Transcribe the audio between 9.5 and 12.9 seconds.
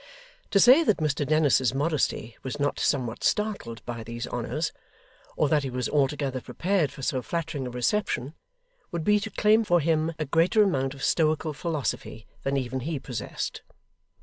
for him a greater amount of stoical philosophy than even